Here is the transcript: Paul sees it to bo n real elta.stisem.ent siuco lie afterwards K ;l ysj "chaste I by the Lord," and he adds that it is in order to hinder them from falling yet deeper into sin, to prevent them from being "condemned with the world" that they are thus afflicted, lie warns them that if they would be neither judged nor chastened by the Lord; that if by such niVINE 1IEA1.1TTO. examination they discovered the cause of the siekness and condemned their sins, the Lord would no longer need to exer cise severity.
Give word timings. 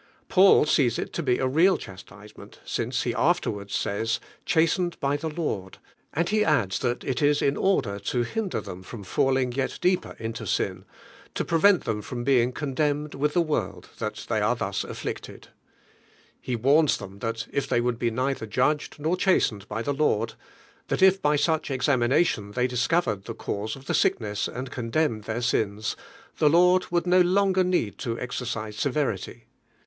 Paul 0.29 0.65
sees 0.65 0.97
it 0.97 1.13
to 1.13 1.21
bo 1.21 1.33
n 1.33 1.53
real 1.53 1.77
elta.stisem.ent 1.77 2.59
siuco 2.65 3.13
lie 3.15 3.21
afterwards 3.21 3.79
K 3.83 3.91
;l 3.91 3.97
ysj 4.01 4.19
"chaste 4.47 4.79
I 4.79 4.95
by 4.99 5.15
the 5.15 5.29
Lord," 5.29 5.77
and 6.11 6.27
he 6.29 6.43
adds 6.43 6.79
that 6.79 7.03
it 7.03 7.21
is 7.21 7.39
in 7.39 7.55
order 7.55 7.99
to 7.99 8.23
hinder 8.23 8.59
them 8.61 8.81
from 8.81 9.03
falling 9.03 9.51
yet 9.51 9.77
deeper 9.79 10.15
into 10.17 10.47
sin, 10.47 10.85
to 11.35 11.45
prevent 11.45 11.83
them 11.83 12.01
from 12.01 12.23
being 12.23 12.51
"condemned 12.51 13.13
with 13.13 13.35
the 13.35 13.43
world" 13.43 13.89
that 13.99 14.25
they 14.27 14.41
are 14.41 14.55
thus 14.55 14.83
afflicted, 14.83 15.49
lie 16.47 16.55
warns 16.55 16.97
them 16.97 17.19
that 17.19 17.45
if 17.51 17.69
they 17.69 17.79
would 17.79 17.99
be 17.99 18.09
neither 18.09 18.47
judged 18.47 18.97
nor 18.97 19.15
chastened 19.15 19.67
by 19.67 19.83
the 19.83 19.93
Lord; 19.93 20.33
that 20.87 21.03
if 21.03 21.21
by 21.21 21.35
such 21.35 21.67
niVINE 21.69 21.75
1IEA1.1TTO. 21.75 21.75
examination 21.75 22.51
they 22.53 22.65
discovered 22.65 23.25
the 23.25 23.35
cause 23.35 23.75
of 23.75 23.85
the 23.85 23.93
siekness 23.93 24.47
and 24.51 24.71
condemned 24.71 25.25
their 25.25 25.43
sins, 25.43 25.95
the 26.39 26.49
Lord 26.49 26.89
would 26.89 27.05
no 27.05 27.21
longer 27.21 27.63
need 27.63 27.99
to 27.99 28.15
exer 28.15 28.47
cise 28.49 28.73
severity. 28.73 29.43